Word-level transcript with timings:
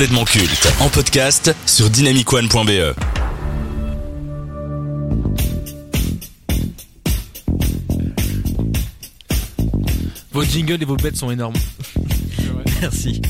complètement 0.00 0.24
culte 0.24 0.66
en 0.80 0.88
podcast 0.88 1.54
sur 1.66 1.90
dynamicone.be. 1.90 2.96
Vos 10.32 10.42
jingles 10.44 10.80
et 10.80 10.86
vos 10.86 10.96
bêtes 10.96 11.18
sont 11.18 11.30
énormes. 11.30 11.52
Merci. 12.80 13.20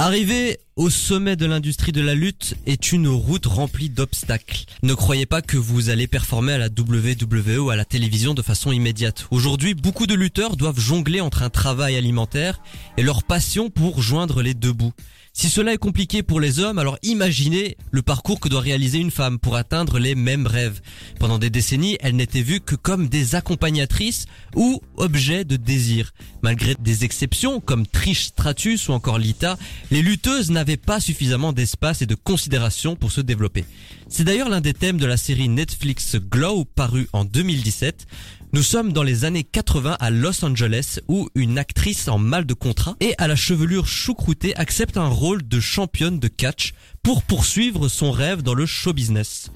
Arriver 0.00 0.58
au 0.76 0.90
sommet 0.90 1.36
de 1.36 1.46
l'industrie 1.46 1.92
de 1.92 2.00
la 2.00 2.14
lutte 2.14 2.56
est 2.66 2.92
une 2.92 3.06
route 3.06 3.46
remplie 3.46 3.90
d'obstacles. 3.90 4.64
Ne 4.82 4.94
croyez 4.94 5.26
pas 5.26 5.40
que 5.40 5.56
vous 5.56 5.88
allez 5.88 6.08
performer 6.08 6.54
à 6.54 6.58
la 6.58 6.66
WWE 6.66 7.58
ou 7.60 7.70
à 7.70 7.76
la 7.76 7.84
télévision 7.84 8.34
de 8.34 8.42
façon 8.42 8.72
immédiate. 8.72 9.26
Aujourd'hui, 9.30 9.74
beaucoup 9.74 10.06
de 10.06 10.14
lutteurs 10.14 10.56
doivent 10.56 10.80
jongler 10.80 11.20
entre 11.20 11.42
un 11.42 11.50
travail 11.50 11.96
alimentaire 11.96 12.60
et 12.96 13.02
leur 13.02 13.22
passion 13.22 13.70
pour 13.70 14.02
joindre 14.02 14.42
les 14.42 14.54
deux 14.54 14.72
bouts. 14.72 14.92
Si 15.36 15.50
cela 15.50 15.72
est 15.72 15.78
compliqué 15.78 16.22
pour 16.22 16.38
les 16.38 16.60
hommes, 16.60 16.78
alors 16.78 16.96
imaginez 17.02 17.76
le 17.90 18.02
parcours 18.02 18.38
que 18.38 18.48
doit 18.48 18.60
réaliser 18.60 18.98
une 18.98 19.10
femme 19.10 19.40
pour 19.40 19.56
atteindre 19.56 19.98
les 19.98 20.14
mêmes 20.14 20.46
rêves. 20.46 20.80
Pendant 21.18 21.40
des 21.40 21.50
décennies, 21.50 21.98
elles 22.00 22.14
n'étaient 22.14 22.40
vues 22.40 22.60
que 22.60 22.76
comme 22.76 23.08
des 23.08 23.34
accompagnatrices 23.34 24.26
ou 24.54 24.80
objets 24.96 25.44
de 25.44 25.56
désir. 25.56 26.12
Malgré 26.42 26.76
des 26.78 27.04
exceptions 27.04 27.58
comme 27.58 27.84
Trish 27.84 28.26
Stratus 28.26 28.88
ou 28.88 28.92
encore 28.92 29.18
Lita, 29.18 29.58
les 29.90 30.02
lutteuses 30.02 30.52
n'avaient 30.52 30.63
pas 30.76 31.00
suffisamment 31.00 31.52
d'espace 31.52 32.02
et 32.02 32.06
de 32.06 32.14
considération 32.14 32.96
pour 32.96 33.12
se 33.12 33.20
développer. 33.20 33.64
C'est 34.08 34.24
d'ailleurs 34.24 34.48
l'un 34.48 34.60
des 34.60 34.74
thèmes 34.74 34.98
de 34.98 35.06
la 35.06 35.16
série 35.16 35.48
Netflix 35.48 36.16
Glow 36.16 36.64
parue 36.64 37.08
en 37.12 37.24
2017. 37.24 38.06
Nous 38.52 38.62
sommes 38.62 38.92
dans 38.92 39.02
les 39.02 39.24
années 39.24 39.44
80 39.44 39.96
à 39.98 40.10
Los 40.10 40.44
Angeles 40.44 41.00
où 41.08 41.28
une 41.34 41.58
actrice 41.58 42.08
en 42.08 42.18
mal 42.18 42.46
de 42.46 42.54
contrat 42.54 42.96
et 43.00 43.14
à 43.18 43.26
la 43.26 43.36
chevelure 43.36 43.86
choucroutée 43.86 44.56
accepte 44.56 44.96
un 44.96 45.08
rôle 45.08 45.46
de 45.46 45.60
championne 45.60 46.18
de 46.18 46.28
catch 46.28 46.72
pour 47.02 47.22
poursuivre 47.22 47.88
son 47.88 48.10
rêve 48.10 48.42
dans 48.42 48.54
le 48.54 48.66
show 48.66 48.92
business. 48.92 49.50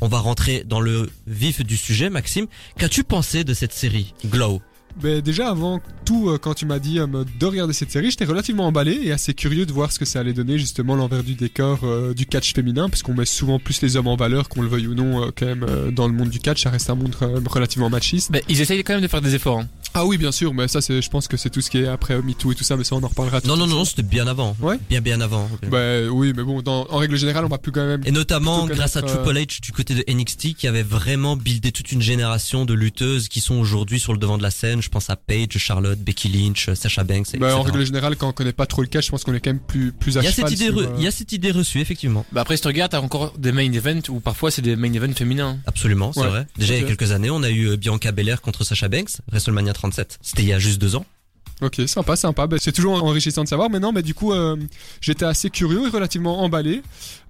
On 0.00 0.08
va 0.08 0.18
rentrer 0.18 0.64
dans 0.64 0.80
le 0.80 1.10
vif 1.26 1.64
du 1.64 1.76
sujet, 1.76 2.08
Maxime. 2.08 2.46
Qu'as-tu 2.78 3.04
pensé 3.04 3.44
de 3.44 3.52
cette 3.54 3.72
série, 3.72 4.14
Glow? 4.26 4.62
Ben 5.00 5.20
déjà 5.20 5.48
avant 5.48 5.80
tout, 6.04 6.28
euh, 6.28 6.38
quand 6.38 6.54
tu 6.54 6.66
m'as 6.66 6.78
dit 6.80 6.98
euh, 6.98 7.06
de 7.06 7.46
regarder 7.46 7.72
cette 7.72 7.92
série, 7.92 8.10
j'étais 8.10 8.24
relativement 8.24 8.66
emballé 8.66 8.98
et 9.04 9.12
assez 9.12 9.32
curieux 9.32 9.64
de 9.64 9.72
voir 9.72 9.92
ce 9.92 9.98
que 9.98 10.04
ça 10.04 10.20
allait 10.20 10.32
donner 10.32 10.58
justement 10.58 10.96
l'envers 10.96 11.22
du 11.22 11.34
décor 11.34 11.80
euh, 11.84 12.14
du 12.14 12.26
catch 12.26 12.52
féminin, 12.52 12.88
parce 12.88 13.02
qu'on 13.02 13.14
met 13.14 13.24
souvent 13.24 13.60
plus 13.60 13.80
les 13.82 13.96
hommes 13.96 14.08
en 14.08 14.16
valeur, 14.16 14.48
qu'on 14.48 14.62
le 14.62 14.68
veuille 14.68 14.88
ou 14.88 14.94
non, 14.94 15.30
quand 15.36 15.46
même 15.46 15.66
dans 15.92 16.08
le 16.08 16.14
monde 16.14 16.30
du 16.30 16.40
catch, 16.40 16.62
ça 16.64 16.70
reste 16.70 16.90
un 16.90 16.96
monde 16.96 17.14
relativement 17.46 17.90
machiste. 17.90 18.30
Mais 18.32 18.42
ils 18.48 18.60
essayent 18.60 18.82
quand 18.82 18.94
même 18.94 19.02
de 19.02 19.08
faire 19.08 19.20
des 19.20 19.34
efforts. 19.34 19.60
hein. 19.60 19.68
Ah 20.00 20.06
oui, 20.06 20.16
bien 20.16 20.30
sûr, 20.30 20.54
mais 20.54 20.68
ça, 20.68 20.80
c'est, 20.80 21.02
je 21.02 21.10
pense 21.10 21.26
que 21.26 21.36
c'est 21.36 21.50
tout 21.50 21.60
ce 21.60 21.70
qui 21.70 21.78
est 21.78 21.88
après 21.88 22.14
euh, 22.14 22.22
MeToo 22.22 22.52
et 22.52 22.54
tout 22.54 22.62
ça, 22.62 22.76
mais 22.76 22.84
ça, 22.84 22.94
on 22.94 23.02
en 23.02 23.08
reparlera. 23.08 23.40
tout 23.40 23.48
Non, 23.48 23.56
non, 23.56 23.66
non, 23.66 23.84
c'était 23.84 24.04
bien 24.04 24.28
avant. 24.28 24.56
Ouais. 24.60 24.78
Bien, 24.88 25.00
bien 25.00 25.20
avant. 25.20 25.48
Bah 25.68 26.02
oui, 26.08 26.32
mais 26.36 26.44
bon, 26.44 26.62
dans- 26.62 26.86
en 26.88 26.98
règle 26.98 27.16
générale, 27.16 27.44
on 27.44 27.48
va 27.48 27.58
plus 27.58 27.72
quand 27.72 27.84
même. 27.84 28.02
Et 28.06 28.12
notamment 28.12 28.66
grâce 28.66 28.96
à 28.96 29.02
Triple 29.02 29.34
H 29.36 29.60
du 29.60 29.72
côté 29.72 29.94
de 29.94 30.04
NXT 30.06 30.54
qui 30.54 30.68
avait 30.68 30.84
vraiment 30.84 31.36
buildé 31.36 31.72
toute 31.72 31.90
une 31.90 32.00
génération 32.00 32.64
de 32.64 32.74
lutteuses 32.74 33.26
qui 33.28 33.40
sont 33.40 33.56
aujourd'hui 33.56 33.98
sur 33.98 34.12
le 34.12 34.20
devant 34.20 34.38
de 34.38 34.42
la 34.44 34.52
scène. 34.52 34.80
Je 34.82 34.88
pense 34.88 35.10
à 35.10 35.16
Paige, 35.16 35.48
Charlotte, 35.58 35.98
Becky 35.98 36.28
Lynch, 36.28 36.72
Sasha 36.74 37.02
Banks, 37.02 37.20
etc. 37.30 37.38
Bah, 37.40 37.56
en 37.56 37.62
règle 37.62 37.84
générale, 37.84 38.14
quand 38.16 38.28
on 38.28 38.32
connaît 38.32 38.52
pas 38.52 38.66
trop 38.66 38.82
le 38.82 38.88
catch, 38.88 39.06
je 39.06 39.10
pense 39.10 39.24
qu'on 39.24 39.34
est 39.34 39.40
quand 39.40 39.50
même 39.50 39.58
plus, 39.58 39.90
plus 39.90 40.16
à 40.16 40.20
il 40.20 40.24
y 40.26 40.28
a 40.28 40.30
cheval 40.30 40.50
cette 40.50 40.60
idée, 40.60 40.70
euh, 40.70 40.86
il 40.98 41.02
y 41.02 41.08
a 41.08 41.10
cette 41.10 41.32
idée 41.32 41.50
reçue 41.50 41.80
effectivement. 41.80 42.24
Bah 42.32 42.42
après, 42.42 42.56
si 42.56 42.62
tu 42.62 42.68
regardes, 42.68 42.92
t'as 42.92 43.00
encore 43.00 43.32
des 43.36 43.50
main 43.50 43.72
events 43.72 44.08
où 44.10 44.20
parfois 44.20 44.52
c'est 44.52 44.62
des 44.62 44.76
main 44.76 44.92
events 44.92 45.14
féminins. 45.16 45.58
Absolument, 45.66 46.12
c'est 46.12 46.20
Ouais. 46.20 46.28
vrai. 46.28 46.46
Déjà 46.56 46.76
il 46.76 46.82
y 46.82 46.84
a 46.84 46.86
quelques 46.86 47.10
années, 47.10 47.30
on 47.30 47.42
a 47.42 47.50
eu 47.50 47.70
euh, 47.70 47.76
Bianca 47.76 48.12
Belair 48.12 48.40
contre 48.42 48.62
Sasha 48.62 48.88
Banks, 48.88 49.10
WrestleMania 49.32 49.72
37. 49.90 50.18
C'était 50.22 50.42
il 50.42 50.48
y 50.48 50.52
a 50.52 50.58
juste 50.58 50.80
deux 50.80 50.96
ans. 50.96 51.04
Ok, 51.60 51.80
sympa, 51.88 52.14
sympa. 52.14 52.46
Ben, 52.46 52.56
c'est 52.62 52.70
toujours 52.70 53.02
enrichissant 53.02 53.42
de 53.42 53.48
savoir. 53.48 53.68
Mais 53.68 53.80
non, 53.80 53.90
mais 53.90 54.02
du 54.02 54.14
coup, 54.14 54.32
euh, 54.32 54.54
j'étais 55.00 55.24
assez 55.24 55.50
curieux 55.50 55.86
et 55.86 55.90
relativement 55.90 56.40
emballé. 56.42 56.82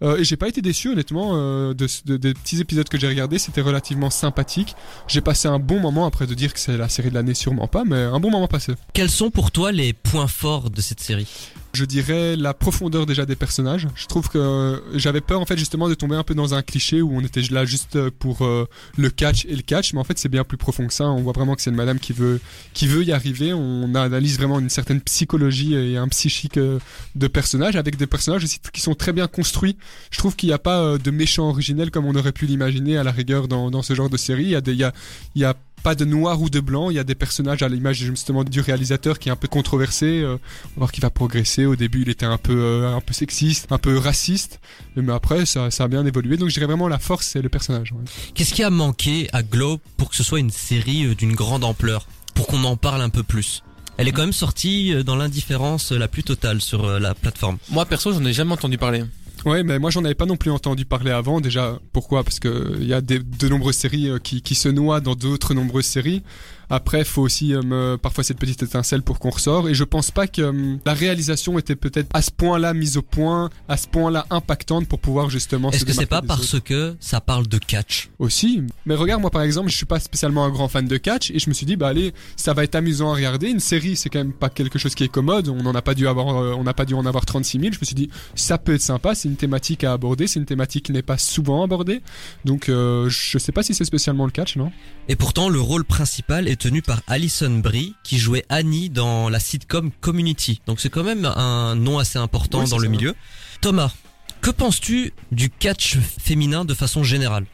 Euh, 0.02 0.18
et 0.18 0.24
j'ai 0.24 0.36
pas 0.36 0.48
été 0.48 0.60
déçu, 0.60 0.90
honnêtement, 0.92 1.30
euh, 1.34 1.72
de, 1.72 1.86
de- 2.04 2.18
des 2.18 2.34
petits 2.34 2.60
épisodes 2.60 2.86
que 2.90 2.98
j'ai 2.98 3.08
regardés. 3.08 3.38
C'était 3.38 3.62
relativement 3.62 4.10
sympathique. 4.10 4.74
J'ai 5.06 5.22
passé 5.22 5.48
un 5.48 5.58
bon 5.58 5.80
moment, 5.80 6.04
après 6.04 6.26
de 6.26 6.34
dire 6.34 6.52
que 6.52 6.60
c'est 6.60 6.76
la 6.76 6.90
série 6.90 7.08
de 7.08 7.14
l'année, 7.14 7.32
sûrement 7.32 7.68
pas, 7.68 7.84
mais 7.84 7.96
un 8.02 8.20
bon 8.20 8.30
moment 8.30 8.48
passé. 8.48 8.74
Quels 8.92 9.10
sont 9.10 9.30
pour 9.30 9.50
toi 9.50 9.72
les 9.72 9.94
points 9.94 10.28
forts 10.28 10.68
de 10.68 10.80
cette 10.82 11.00
série? 11.00 11.26
Je 11.74 11.84
dirais 11.84 12.36
la 12.36 12.54
profondeur 12.54 13.06
déjà 13.06 13.26
des 13.26 13.36
personnages. 13.36 13.88
Je 13.94 14.06
trouve 14.06 14.28
que 14.28 14.38
euh, 14.38 14.98
j'avais 14.98 15.20
peur, 15.20 15.40
en 15.40 15.46
fait, 15.46 15.58
justement, 15.58 15.88
de 15.88 15.94
tomber 15.94 16.16
un 16.16 16.24
peu 16.24 16.34
dans 16.34 16.54
un 16.54 16.62
cliché 16.62 17.02
où 17.02 17.14
on 17.14 17.20
était 17.20 17.42
là 17.50 17.64
juste 17.64 18.10
pour 18.10 18.42
euh, 18.42 18.66
le 18.96 19.10
catch 19.10 19.44
et 19.44 19.54
le 19.54 19.62
catch. 19.62 19.92
Mais 19.92 20.00
en 20.00 20.04
fait, 20.04 20.18
c'est 20.18 20.28
bien 20.28 20.44
plus 20.44 20.56
profond 20.56 20.86
que 20.86 20.92
ça. 20.92 21.04
On 21.08 21.22
voit 21.22 21.32
vraiment 21.32 21.54
que 21.54 21.62
c'est 21.62 21.70
une 21.70 21.76
madame 21.76 21.98
qui 21.98 22.12
veut, 22.12 22.40
qui 22.72 22.86
veut 22.86 23.04
y 23.04 23.12
arriver. 23.12 23.52
On 23.52 23.94
analyse 23.94 24.38
vraiment 24.38 24.58
une 24.58 24.70
certaine 24.70 25.00
psychologie 25.00 25.74
et 25.74 25.96
un 25.96 26.08
psychique 26.08 26.56
euh, 26.56 26.78
de 27.14 27.26
personnages 27.26 27.76
avec 27.76 27.96
des 27.96 28.06
personnages 28.06 28.44
aussi 28.44 28.58
qui 28.72 28.80
sont 28.80 28.94
très 28.94 29.12
bien 29.12 29.26
construits. 29.26 29.76
Je 30.10 30.18
trouve 30.18 30.36
qu'il 30.36 30.48
n'y 30.48 30.54
a 30.54 30.58
pas 30.58 30.80
euh, 30.80 30.98
de 30.98 31.10
méchants 31.10 31.48
originels 31.48 31.90
comme 31.90 32.06
on 32.06 32.14
aurait 32.14 32.32
pu 32.32 32.46
l'imaginer 32.46 32.96
à 32.96 33.04
la 33.04 33.12
rigueur 33.12 33.48
dans, 33.48 33.70
dans 33.70 33.82
ce 33.82 33.94
genre 33.94 34.10
de 34.10 34.16
série. 34.16 34.44
Il 34.44 34.50
y 34.50 34.56
a 34.56 34.60
des, 34.60 34.72
il 34.72 34.78
y 34.78 34.84
a, 34.84 34.92
il 35.34 35.42
y 35.42 35.44
a 35.44 35.54
pas 35.82 35.94
de 35.94 36.04
noir 36.04 36.40
ou 36.40 36.50
de 36.50 36.60
blanc, 36.60 36.90
il 36.90 36.96
y 36.96 36.98
a 36.98 37.04
des 37.04 37.14
personnages 37.14 37.62
à 37.62 37.68
l'image 37.68 37.96
justement 37.98 38.44
du 38.44 38.60
réalisateur 38.60 39.18
qui 39.18 39.28
est 39.28 39.32
un 39.32 39.36
peu 39.36 39.48
controversé, 39.48 40.20
euh, 40.20 40.34
on 40.34 40.34
va 40.34 40.78
voir 40.78 40.92
qu'il 40.92 41.02
va 41.02 41.10
progresser. 41.10 41.66
Au 41.66 41.76
début, 41.76 42.02
il 42.02 42.08
était 42.08 42.26
un 42.26 42.38
peu 42.38 42.56
euh, 42.56 42.96
un 42.96 43.00
peu 43.00 43.12
sexiste, 43.14 43.66
un 43.70 43.78
peu 43.78 43.96
raciste, 43.98 44.60
mais 44.96 45.12
après 45.12 45.46
ça, 45.46 45.70
ça 45.70 45.84
a 45.84 45.88
bien 45.88 46.04
évolué. 46.06 46.36
Donc 46.36 46.48
je 46.48 46.54
dirais 46.54 46.66
vraiment 46.66 46.88
la 46.88 46.98
force 46.98 47.26
c'est 47.28 47.42
le 47.42 47.48
personnage. 47.48 47.92
ouais. 47.92 48.04
Qu'est-ce 48.34 48.54
qui 48.54 48.62
a 48.62 48.70
manqué 48.70 49.28
à 49.32 49.42
Globe 49.42 49.80
pour 49.96 50.10
que 50.10 50.16
ce 50.16 50.22
soit 50.22 50.40
une 50.40 50.50
série 50.50 51.06
euh, 51.06 51.14
d'une 51.14 51.34
grande 51.34 51.64
ampleur? 51.64 52.06
Pour 52.34 52.46
qu'on 52.46 52.62
en 52.64 52.76
parle 52.76 53.02
un 53.02 53.08
peu 53.08 53.24
plus 53.24 53.64
Elle 53.96 54.06
est 54.06 54.12
quand 54.12 54.22
même 54.22 54.32
sortie 54.32 54.94
dans 55.04 55.16
l'indifférence 55.16 55.90
la 55.90 56.06
plus 56.06 56.22
totale 56.22 56.60
sur 56.60 57.00
la 57.00 57.14
plateforme. 57.16 57.58
Moi 57.70 57.84
perso, 57.84 58.12
j'en 58.12 58.24
ai 58.24 58.32
jamais 58.32 58.52
entendu 58.52 58.78
parler. 58.78 59.02
Ouais, 59.48 59.62
mais 59.62 59.78
moi 59.78 59.90
j'en 59.90 60.04
avais 60.04 60.14
pas 60.14 60.26
non 60.26 60.36
plus 60.36 60.50
entendu 60.50 60.84
parler 60.84 61.10
avant. 61.10 61.40
Déjà, 61.40 61.78
pourquoi? 61.92 62.24
Parce 62.24 62.38
que 62.38 62.76
il 62.80 62.86
y 62.86 62.92
a 62.94 63.00
des, 63.00 63.18
de 63.18 63.48
nombreuses 63.48 63.76
séries 63.76 64.08
euh, 64.08 64.18
qui, 64.18 64.42
qui 64.42 64.54
se 64.54 64.68
noient 64.68 65.00
dans 65.00 65.14
d'autres 65.14 65.54
nombreuses 65.54 65.86
séries. 65.86 66.22
Après, 66.70 67.02
faut 67.02 67.22
aussi 67.22 67.54
euh, 67.54 67.62
me- 67.62 67.96
parfois 67.96 68.22
cette 68.22 68.38
petite 68.38 68.62
étincelle 68.62 69.00
pour 69.02 69.18
qu'on 69.18 69.30
ressort. 69.30 69.70
Et 69.70 69.74
je 69.74 69.84
pense 69.84 70.10
pas 70.10 70.26
que 70.26 70.42
euh, 70.42 70.76
la 70.84 70.92
réalisation 70.92 71.58
était 71.58 71.76
peut-être 71.76 72.08
à 72.12 72.20
ce 72.20 72.30
point-là 72.30 72.74
mise 72.74 72.98
au 72.98 73.02
point, 73.02 73.48
à 73.68 73.78
ce 73.78 73.86
point-là 73.88 74.26
impactante 74.28 74.86
pour 74.86 74.98
pouvoir 74.98 75.30
justement. 75.30 75.70
Est-ce 75.70 75.86
que 75.86 75.92
c'est 75.94 76.04
pas 76.06 76.18
autres. 76.18 76.26
parce 76.26 76.60
que 76.60 76.94
ça 77.00 77.22
parle 77.22 77.46
de 77.46 77.56
catch? 77.56 78.10
Aussi. 78.18 78.62
Mais 78.84 78.94
regarde, 78.96 79.22
moi 79.22 79.30
par 79.30 79.42
exemple, 79.42 79.70
je 79.70 79.76
suis 79.76 79.86
pas 79.86 79.98
spécialement 79.98 80.44
un 80.44 80.50
grand 80.50 80.68
fan 80.68 80.86
de 80.86 80.96
catch 80.98 81.30
et 81.30 81.38
je 81.38 81.48
me 81.48 81.54
suis 81.54 81.64
dit, 81.64 81.76
bah 81.76 81.88
allez, 81.88 82.12
ça 82.36 82.52
va 82.52 82.64
être 82.64 82.74
amusant 82.74 83.12
à 83.12 83.14
regarder. 83.14 83.48
Une 83.48 83.60
série, 83.60 83.96
c'est 83.96 84.10
quand 84.10 84.18
même 84.18 84.34
pas 84.34 84.50
quelque 84.50 84.78
chose 84.78 84.94
qui 84.94 85.04
est 85.04 85.08
commode. 85.08 85.48
On 85.48 85.62
n'en 85.62 85.74
a 85.74 85.80
pas 85.80 85.94
dû 85.94 86.06
avoir, 86.06 86.36
euh, 86.36 86.52
on 86.54 86.64
n'a 86.64 86.74
pas 86.74 86.84
dû 86.84 86.92
en 86.92 87.06
avoir 87.06 87.24
36 87.24 87.60
000. 87.60 87.72
Je 87.72 87.78
me 87.80 87.84
suis 87.86 87.94
dit, 87.94 88.10
ça 88.34 88.58
peut 88.58 88.74
être 88.74 88.82
sympa. 88.82 89.14
C'est 89.14 89.28
une 89.28 89.36
thématique 89.38 89.84
à 89.84 89.92
aborder. 89.92 90.26
C'est 90.26 90.38
une 90.38 90.46
thématique 90.46 90.84
qui 90.86 90.92
n'est 90.92 91.02
pas 91.02 91.16
souvent 91.18 91.62
abordée. 91.64 92.02
Donc, 92.44 92.68
euh, 92.68 93.08
je 93.08 93.38
sais 93.38 93.52
pas 93.52 93.62
si 93.62 93.74
c'est 93.74 93.84
spécialement 93.84 94.26
le 94.26 94.30
catch, 94.30 94.56
non? 94.56 94.70
Et 95.08 95.16
pourtant, 95.16 95.48
le 95.48 95.60
rôle 95.60 95.84
principal 95.84 96.46
est 96.48 96.60
tenu 96.60 96.82
par 96.82 97.00
Alison 97.06 97.50
Brie, 97.58 97.94
qui 98.04 98.18
jouait 98.18 98.44
Annie 98.50 98.90
dans 98.90 99.28
la 99.30 99.40
sitcom 99.40 99.90
Community. 100.00 100.60
Donc 100.66 100.80
c'est 100.80 100.90
quand 100.90 101.04
même 101.04 101.24
un 101.24 101.74
nom 101.74 101.98
assez 101.98 102.18
important 102.18 102.62
Oui, 102.62 102.70
dans 102.70 102.78
le 102.78 102.84
ça. 102.84 102.90
milieu. 102.90 103.14
Thomas, 103.60 103.92
que 104.40 104.50
penses-tu 104.50 105.12
du 105.32 105.50
catch 105.50 105.96
féminin 105.98 106.64
de 106.64 106.74
façon 106.74 107.02
générale? 107.02 107.46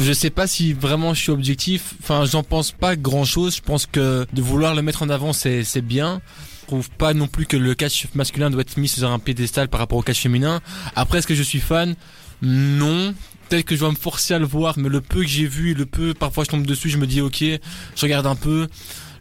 Je 0.00 0.12
sais 0.12 0.30
pas 0.30 0.46
si 0.46 0.72
vraiment 0.72 1.14
je 1.14 1.20
suis 1.22 1.32
objectif. 1.32 1.94
Enfin, 2.02 2.24
j'en 2.26 2.42
pense 2.42 2.72
pas 2.72 2.96
grand 2.96 3.24
chose. 3.24 3.56
Je 3.56 3.62
pense 3.62 3.86
que 3.86 4.26
de 4.32 4.42
vouloir 4.42 4.74
le 4.74 4.82
mettre 4.82 5.02
en 5.02 5.08
avant, 5.08 5.32
c'est 5.32 5.64
c'est 5.64 5.80
bien. 5.80 6.20
Je 6.66 6.72
trouve 6.72 6.90
pas 6.90 7.14
non 7.14 7.28
plus 7.28 7.46
que 7.46 7.56
le 7.56 7.76
catch 7.76 8.08
masculin 8.16 8.50
doit 8.50 8.62
être 8.62 8.76
mis 8.76 8.88
sur 8.88 9.08
un 9.08 9.20
piédestal 9.20 9.68
par 9.68 9.78
rapport 9.78 9.98
au 9.98 10.02
catch 10.02 10.18
féminin. 10.18 10.60
Après, 10.96 11.18
est-ce 11.18 11.26
que 11.28 11.36
je 11.36 11.44
suis 11.44 11.60
fan? 11.60 11.94
Non. 12.42 13.14
Peut-être 13.48 13.64
que 13.64 13.76
je 13.76 13.80
dois 13.80 13.92
me 13.92 13.96
forcer 13.96 14.34
à 14.34 14.40
le 14.40 14.46
voir, 14.46 14.76
mais 14.76 14.88
le 14.88 15.00
peu 15.00 15.20
que 15.20 15.28
j'ai 15.28 15.46
vu, 15.46 15.74
le 15.74 15.86
peu, 15.86 16.12
parfois 16.12 16.42
je 16.42 16.48
tombe 16.48 16.66
dessus, 16.66 16.90
je 16.90 16.98
me 16.98 17.06
dis 17.06 17.20
ok, 17.20 17.38
je 17.38 17.60
regarde 18.02 18.26
un 18.26 18.34
peu. 18.34 18.66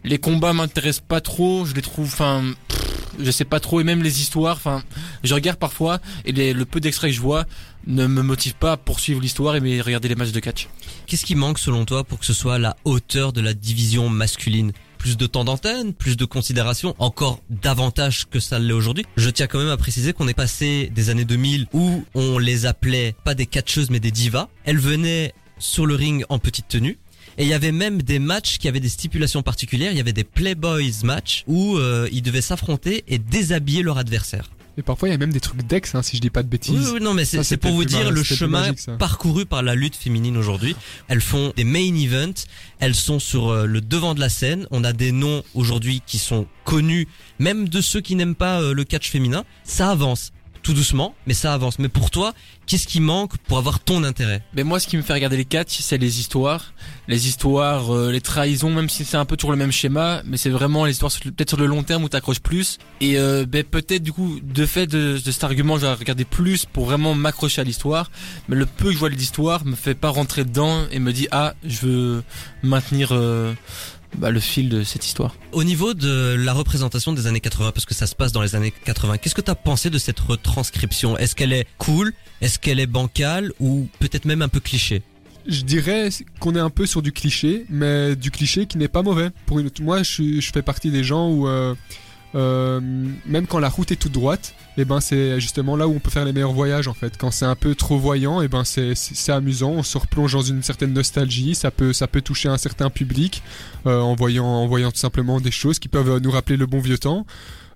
Les 0.03 0.17
combats 0.17 0.53
m'intéressent 0.53 1.05
pas 1.07 1.21
trop, 1.21 1.67
je 1.67 1.75
les 1.75 1.83
trouve, 1.83 2.07
enfin, 2.07 2.43
je 3.19 3.29
sais 3.29 3.45
pas 3.45 3.59
trop, 3.59 3.79
et 3.79 3.83
même 3.83 4.01
les 4.01 4.21
histoires, 4.21 4.55
enfin, 4.55 4.81
je 5.23 5.35
regarde 5.35 5.59
parfois, 5.59 5.99
et 6.25 6.31
le 6.31 6.65
peu 6.65 6.79
d'extraits 6.79 7.11
que 7.11 7.15
je 7.15 7.21
vois 7.21 7.45
ne 7.85 8.07
me 8.07 8.23
motive 8.23 8.55
pas 8.55 8.71
à 8.71 8.77
poursuivre 8.77 9.21
l'histoire 9.21 9.55
et 9.55 9.81
regarder 9.81 10.07
les 10.07 10.15
matchs 10.15 10.31
de 10.31 10.39
catch. 10.39 10.67
Qu'est-ce 11.05 11.25
qui 11.25 11.35
manque 11.35 11.59
selon 11.59 11.85
toi 11.85 12.03
pour 12.03 12.17
que 12.17 12.25
ce 12.25 12.33
soit 12.33 12.57
la 12.57 12.75
hauteur 12.85 13.33
de 13.33 13.41
la 13.41 13.53
division 13.53 14.09
masculine? 14.09 14.71
Plus 15.05 15.17
de 15.17 15.27
temps 15.27 15.43
d'antenne, 15.43 15.93
plus 15.93 16.17
de 16.17 16.25
considération, 16.25 16.95
encore 16.97 17.39
davantage 17.51 18.25
que 18.27 18.39
ça 18.39 18.57
l'est 18.57 18.73
aujourd'hui. 18.73 19.05
Je 19.17 19.29
tiens 19.29 19.45
quand 19.45 19.59
même 19.59 19.69
à 19.69 19.77
préciser 19.77 20.13
qu'on 20.13 20.27
est 20.27 20.33
passé 20.33 20.91
des 20.95 21.11
années 21.11 21.25
2000 21.25 21.67
où 21.73 22.03
on 22.15 22.39
les 22.39 22.65
appelait 22.65 23.15
pas 23.23 23.35
des 23.35 23.45
catcheuses 23.45 23.91
mais 23.91 23.99
des 23.99 24.09
divas. 24.09 24.49
Elles 24.63 24.79
venaient 24.79 25.35
sur 25.59 25.85
le 25.85 25.93
ring 25.93 26.25
en 26.29 26.39
petite 26.39 26.67
tenue. 26.67 26.97
Et 27.37 27.43
il 27.43 27.47
y 27.47 27.53
avait 27.53 27.71
même 27.71 28.01
des 28.01 28.17
matchs 28.17 28.57
qui 28.57 28.67
avaient 28.67 28.79
des 28.79 28.89
stipulations 28.89 29.43
particulières. 29.43 29.91
Il 29.91 29.97
y 29.97 30.01
avait 30.01 30.11
des 30.11 30.23
Playboys 30.23 31.03
matchs 31.03 31.43
où 31.45 31.77
euh, 31.77 32.09
ils 32.11 32.23
devaient 32.23 32.41
s'affronter 32.41 33.03
et 33.07 33.19
déshabiller 33.19 33.83
leur 33.83 33.99
adversaire. 33.99 34.49
Et 34.77 34.81
parfois, 34.81 35.07
il 35.07 35.11
y 35.11 35.15
a 35.15 35.17
même 35.17 35.31
des 35.31 35.39
trucs 35.39 35.63
d'ex, 35.65 35.95
hein, 35.95 36.01
si 36.01 36.17
je 36.17 36.21
dis 36.21 36.29
pas 36.29 36.43
de 36.43 36.49
bêtises. 36.49 36.75
Oui, 36.75 36.91
oui, 36.95 36.99
non, 37.01 37.13
mais 37.13 37.23
c'est 37.23 37.37
Ça, 37.37 37.43
c'est 37.43 37.55
c'était 37.55 37.67
pour 37.67 37.75
vous 37.75 37.85
dire 37.85 38.11
le 38.11 38.23
chemin 38.23 38.61
magique, 38.61 38.89
parcouru 38.99 39.45
par 39.45 39.63
la 39.63 39.73
lutte 39.73 39.95
féminine 39.95 40.35
aujourd'hui. 40.35 40.75
Elles 41.07 41.21
font 41.21 41.53
des 41.55 41.63
main 41.63 41.95
events, 41.95 42.45
elles 42.79 42.95
sont 42.95 43.19
sur 43.19 43.49
euh, 43.49 43.65
le 43.65 43.79
devant 43.79 44.15
de 44.15 44.19
la 44.19 44.29
scène. 44.29 44.67
On 44.71 44.83
a 44.83 44.91
des 44.91 45.11
noms 45.11 45.43
aujourd'hui 45.53 46.01
qui 46.05 46.17
sont 46.17 46.45
connus, 46.65 47.07
même 47.39 47.69
de 47.69 47.79
ceux 47.79 48.01
qui 48.01 48.15
n'aiment 48.15 48.35
pas 48.35 48.61
euh, 48.61 48.73
le 48.73 48.83
catch 48.83 49.09
féminin. 49.09 49.45
Ça 49.63 49.91
avance. 49.91 50.33
Tout 50.65 50.73
doucement, 50.73 51.13
mais 51.27 51.35
ça 51.35 51.53
avance. 51.53 51.77
Mais 51.77 51.89
pour 51.89 52.09
toi, 52.09 52.33
qu'est-ce 52.65 52.87
qui 52.87 52.99
manque 52.99 53.37
pour 53.37 53.59
avoir 53.59 53.79
ton 53.79 54.03
intérêt? 54.03 54.41
Mais 54.55 54.63
moi, 54.63 54.79
ce 54.79 54.87
qui 54.87 54.97
me 54.97 55.03
fait 55.03 55.13
regarder 55.13 55.37
les 55.37 55.45
catchs, 55.45 55.77
c'est 55.79 55.99
les 55.99 56.19
histoires, 56.19 56.73
les 57.07 57.27
histoires, 57.27 57.93
euh, 57.93 58.11
les 58.11 58.19
trahisons, 58.19 58.71
même 58.71 58.89
si 58.89 59.05
c'est 59.05 59.15
un 59.15 59.25
peu 59.25 59.37
toujours 59.37 59.51
le 59.51 59.57
même 59.57 59.71
schéma, 59.71 60.23
mais 60.25 60.37
c'est 60.37 60.49
vraiment 60.49 60.85
les 60.85 60.93
histoires 60.93 61.11
peut-être 61.23 61.49
sur 61.49 61.59
le 61.59 61.67
long 61.67 61.83
terme 61.83 62.03
où 62.03 62.09
t'accroches 62.09 62.39
plus. 62.39 62.79
Et 62.99 63.19
euh, 63.19 63.45
ben, 63.45 63.63
peut-être 63.63 64.01
du 64.01 64.11
coup, 64.11 64.39
de 64.41 64.65
fait 64.65 64.87
de, 64.87 65.21
de 65.23 65.31
cet 65.31 65.43
argument, 65.43 65.77
je 65.77 65.85
vais 65.85 65.93
regarder 65.93 66.25
plus 66.25 66.65
pour 66.65 66.85
vraiment 66.85 67.13
m'accrocher 67.13 67.61
à 67.61 67.63
l'histoire. 67.63 68.09
Mais 68.49 68.55
le 68.55 68.65
peu 68.65 68.85
que 68.85 68.93
je 68.93 68.97
vois 68.97 69.09
de 69.09 69.15
l'histoire 69.15 69.65
me 69.65 69.75
fait 69.75 69.93
pas 69.93 70.09
rentrer 70.09 70.45
dedans 70.45 70.79
et 70.89 70.97
me 70.97 71.13
dit 71.13 71.27
ah, 71.29 71.53
je 71.63 71.85
veux 71.85 72.23
maintenir 72.63 73.09
euh, 73.11 73.53
bah, 74.17 74.31
le 74.31 74.39
fil 74.39 74.69
de 74.69 74.83
cette 74.83 75.05
histoire. 75.05 75.35
Au 75.51 75.63
niveau 75.63 75.93
de 75.93 76.35
la 76.37 76.53
représentation 76.53 77.13
des 77.13 77.27
années 77.27 77.39
80, 77.39 77.71
parce 77.71 77.85
que 77.85 77.93
ça 77.93 78.07
se 78.07 78.15
passe 78.15 78.31
dans 78.31 78.41
les 78.41 78.55
années 78.55 78.73
80, 78.85 79.17
qu'est-ce 79.17 79.35
que 79.35 79.41
t'as 79.41 79.55
pensé 79.55 79.89
de 79.89 79.97
cette 79.97 80.19
retranscription? 80.19 81.17
Est-ce 81.17 81.35
qu'elle 81.35 81.53
est 81.53 81.67
cool? 81.77 82.13
Est-ce 82.41 82.59
qu'elle 82.59 82.79
est 82.79 82.87
bancale? 82.87 83.51
Ou 83.59 83.87
peut-être 83.99 84.25
même 84.25 84.41
un 84.41 84.49
peu 84.49 84.59
cliché? 84.59 85.01
Je 85.47 85.61
dirais 85.61 86.09
qu'on 86.39 86.55
est 86.55 86.59
un 86.59 86.71
peu 86.71 86.87
sur 86.87 87.01
du 87.01 87.11
cliché, 87.11 87.65
mais 87.69 88.15
du 88.15 88.31
cliché 88.31 88.65
qui 88.65 88.77
n'est 88.77 88.87
pas 88.87 89.03
mauvais. 89.03 89.29
Pour 89.45 89.59
une, 89.59 89.69
moi, 89.81 90.01
je 90.01 90.49
fais 90.51 90.63
partie 90.63 90.89
des 90.89 91.03
gens 91.03 91.29
où 91.29 91.47
euh, 91.47 91.75
euh, 92.35 92.81
même 93.25 93.47
quand 93.47 93.59
la 93.59 93.69
route 93.69 93.91
est 93.91 93.95
toute 93.95 94.11
droite, 94.11 94.53
et 94.77 94.85
ben 94.85 94.99
c'est 94.99 95.39
justement 95.39 95.75
là 95.75 95.87
où 95.87 95.93
on 95.93 95.99
peut 95.99 96.09
faire 96.09 96.25
les 96.25 96.33
meilleurs 96.33 96.51
voyages 96.51 96.87
en 96.87 96.93
fait. 96.93 97.17
Quand 97.17 97.31
c'est 97.31 97.45
un 97.45 97.55
peu 97.55 97.75
trop 97.75 97.97
voyant, 97.97 98.41
et 98.41 98.47
ben 98.47 98.63
c'est 98.63 98.93
c'est 98.95 99.15
c'est 99.15 99.31
amusant, 99.31 99.71
on 99.71 99.83
se 99.83 99.97
replonge 99.97 100.33
dans 100.33 100.41
une 100.41 100.61
certaine 100.61 100.93
nostalgie, 100.93 101.55
ça 101.55 101.71
peut 101.71 101.93
ça 101.93 102.07
peut 102.07 102.21
toucher 102.21 102.49
un 102.49 102.57
certain 102.57 102.89
public 102.89 103.41
euh, 103.85 103.99
en 103.99 104.15
voyant 104.15 104.45
en 104.45 104.67
voyant 104.67 104.91
tout 104.91 104.97
simplement 104.97 105.39
des 105.39 105.51
choses 105.51 105.79
qui 105.79 105.87
peuvent 105.87 106.19
nous 106.19 106.31
rappeler 106.31 106.57
le 106.57 106.65
bon 106.65 106.79
vieux 106.79 106.97
temps. 106.97 107.25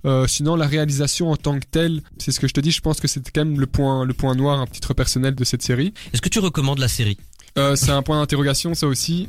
Euh, 0.06 0.28
sinon, 0.28 0.56
la 0.56 0.68
réalisation 0.68 1.30
en 1.32 1.36
tant 1.36 1.60
que 1.60 1.66
telle, 1.70 2.02
c'est 2.18 2.32
ce 2.32 2.40
que 2.40 2.48
je 2.48 2.54
te 2.54 2.60
dis. 2.62 2.72
Je 2.72 2.82
pense 2.82 3.00
que 3.00 3.08
c'était 3.08 3.32
quand 3.32 3.46
même 3.46 3.60
le 3.60 3.68
point, 3.68 4.06
le 4.06 4.14
point 4.14 4.36
noir, 4.36 4.60
un 4.60 4.66
titre 4.66 4.94
personnel 4.94 5.36
de 5.36 5.44
cette 5.44 5.62
série. 5.62 5.94
Est-ce 6.14 6.22
que 6.22 6.30
tu 6.30 6.40
recommandes 6.40 6.80
la 6.80 6.88
série? 6.88 7.18
Euh, 7.58 7.76
c'est 7.76 7.92
un 7.92 8.02
point 8.02 8.20
d'interrogation, 8.20 8.74
ça 8.74 8.88
aussi. 8.88 9.28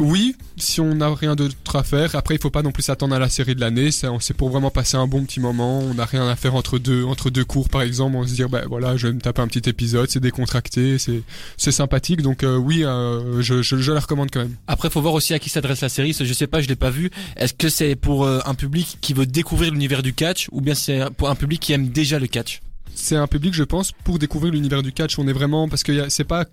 Oui, 0.00 0.36
si 0.56 0.80
on 0.80 0.94
n'a 0.94 1.14
rien 1.14 1.34
d'autre 1.34 1.76
à 1.76 1.82
faire. 1.82 2.14
Après, 2.14 2.34
il 2.34 2.40
faut 2.40 2.50
pas 2.50 2.62
non 2.62 2.72
plus 2.72 2.82
s'attendre 2.82 3.14
à 3.14 3.18
la 3.18 3.28
série 3.28 3.54
de 3.54 3.60
l'année. 3.60 3.90
C'est 3.90 4.34
pour 4.34 4.50
vraiment 4.50 4.70
passer 4.70 4.96
un 4.96 5.06
bon 5.06 5.24
petit 5.24 5.40
moment. 5.40 5.80
On 5.80 5.94
n'a 5.94 6.04
rien 6.04 6.28
à 6.28 6.36
faire 6.36 6.54
entre 6.54 6.78
deux, 6.78 7.04
entre 7.04 7.30
deux 7.30 7.44
cours, 7.44 7.68
par 7.68 7.82
exemple. 7.82 8.16
On 8.16 8.26
se 8.26 8.34
dire, 8.34 8.48
bah 8.48 8.62
voilà, 8.68 8.96
je 8.96 9.08
vais 9.08 9.12
me 9.12 9.20
taper 9.20 9.42
un 9.42 9.48
petit 9.48 9.68
épisode. 9.68 10.10
C'est 10.10 10.20
décontracté, 10.20 10.96
c'est, 10.98 11.22
sympathique. 11.72 12.22
Donc 12.22 12.42
euh, 12.42 12.56
oui, 12.56 12.84
euh, 12.84 13.40
je, 13.42 13.62
je, 13.62 13.76
je 13.76 13.92
la 13.92 14.00
recommande 14.00 14.30
quand 14.30 14.40
même. 14.40 14.56
Après, 14.66 14.90
faut 14.90 15.00
voir 15.00 15.14
aussi 15.14 15.34
à 15.34 15.38
qui 15.38 15.48
s'adresse 15.48 15.80
la 15.80 15.88
série. 15.88 16.12
Je 16.12 16.32
sais 16.32 16.46
pas, 16.46 16.60
je 16.60 16.68
l'ai 16.68 16.76
pas 16.76 16.90
vu. 16.90 17.10
Est-ce 17.36 17.54
que 17.54 17.68
c'est 17.68 17.96
pour 17.96 18.24
euh, 18.24 18.40
un 18.44 18.54
public 18.54 18.98
qui 19.00 19.14
veut 19.14 19.26
découvrir 19.26 19.72
l'univers 19.72 20.02
du 20.02 20.12
catch 20.12 20.48
ou 20.52 20.60
bien 20.60 20.74
c'est 20.74 21.10
pour 21.16 21.30
un 21.30 21.34
public 21.34 21.60
qui 21.60 21.72
aime 21.72 21.88
déjà 21.88 22.18
le 22.18 22.26
catch? 22.26 22.60
C'est 22.94 23.16
un 23.16 23.26
public, 23.26 23.54
je 23.54 23.64
pense, 23.64 23.92
pour 24.04 24.18
découvrir 24.18 24.52
l'univers 24.52 24.82
du 24.82 24.92
catch. 24.92 25.18
On 25.18 25.26
est 25.26 25.32
vraiment 25.32 25.68
parce 25.68 25.82
que 25.82 26.08
c'est 26.08 26.24
pas 26.24 26.44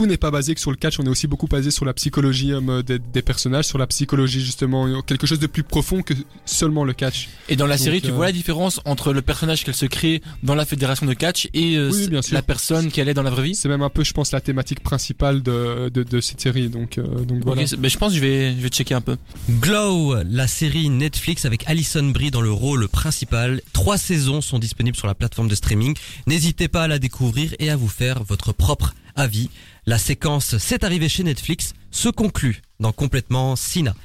tout 0.00 0.06
n'est 0.06 0.16
pas 0.16 0.30
basé 0.30 0.54
que 0.54 0.60
sur 0.62 0.70
le 0.70 0.78
catch, 0.78 0.98
on 0.98 1.04
est 1.04 1.10
aussi 1.10 1.26
beaucoup 1.26 1.46
basé 1.46 1.70
sur 1.70 1.84
la 1.84 1.92
psychologie 1.92 2.52
euh, 2.54 2.80
des, 2.82 2.98
des 2.98 3.20
personnages, 3.20 3.66
sur 3.66 3.76
la 3.76 3.86
psychologie 3.86 4.40
justement, 4.40 5.02
quelque 5.02 5.26
chose 5.26 5.38
de 5.40 5.46
plus 5.46 5.62
profond 5.62 6.00
que 6.00 6.14
seulement 6.46 6.84
le 6.84 6.94
catch. 6.94 7.28
Et 7.50 7.56
dans 7.56 7.66
la 7.66 7.76
Donc, 7.76 7.84
série, 7.84 8.00
tu 8.00 8.08
euh, 8.08 8.12
vois 8.14 8.24
la 8.24 8.32
différence 8.32 8.80
entre 8.86 9.12
le 9.12 9.20
personnage 9.20 9.62
qu'elle 9.62 9.74
se 9.74 9.84
crée 9.84 10.22
dans 10.42 10.54
la 10.54 10.64
fédération 10.64 11.04
de 11.04 11.12
catch 11.12 11.48
et 11.52 11.76
euh, 11.76 11.90
Oui, 11.92 12.08
bien 12.08 12.22
sûr. 12.22 12.32
la 12.32 12.40
personne 12.40 12.90
qu'elle 12.90 13.10
est 13.10 13.14
dans 13.14 13.22
la 13.22 13.28
vraie 13.28 13.42
vie 13.42 13.54
C'est 13.54 13.68
même 13.68 13.82
un 13.82 13.90
peu, 13.90 14.02
je 14.02 14.14
pense, 14.14 14.32
la 14.32 14.40
thématique 14.40 14.80
principale 14.80 15.42
de, 15.42 15.90
de, 15.90 16.02
de 16.02 16.20
cette 16.22 16.40
série. 16.40 16.70
Donc, 16.70 16.96
euh, 16.96 17.02
donc 17.26 17.42
voilà. 17.44 17.66
C'est- 17.66 17.76
ben, 17.76 17.90
je 17.90 17.98
pense 17.98 18.12
que 18.12 18.16
je 18.16 18.22
vais, 18.22 18.52
je 18.54 18.60
vais 18.62 18.70
checker 18.70 18.94
un 18.94 19.02
peu. 19.02 19.18
Glow, 19.50 20.14
la 20.24 20.46
série 20.48 20.88
Netflix 20.88 21.44
avec 21.44 21.64
Alison 21.68 22.04
Brie 22.04 22.30
dans 22.30 22.40
le 22.40 22.50
rôle 22.52 22.88
principal. 22.88 23.60
Trois 23.74 23.98
saisons 23.98 24.40
sont 24.40 24.58
disponibles 24.58 24.96
sur 24.96 25.06
la 25.08 25.14
plateforme 25.14 25.48
de 25.48 25.54
streaming. 25.54 25.94
N'hésitez 26.26 26.68
pas 26.68 26.84
à 26.84 26.88
la 26.88 26.98
découvrir 26.98 27.54
et 27.58 27.68
à 27.68 27.76
vous 27.76 27.88
faire 27.88 28.24
votre 28.24 28.52
propre 28.54 28.94
avis. 29.16 29.50
La 29.86 29.98
séquence 29.98 30.56
C'est 30.58 30.84
arrivé 30.84 31.08
chez 31.08 31.24
Netflix 31.24 31.74
se 31.90 32.08
conclut 32.08 32.62
dans 32.78 32.92
Complètement 32.92 33.56
Sina. 33.56 33.94